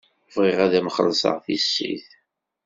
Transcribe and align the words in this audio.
Bɣiɣ 0.35 0.59
ad 0.65 0.73
m-xellṣeɣ 0.85 1.37
tissit. 1.45 2.07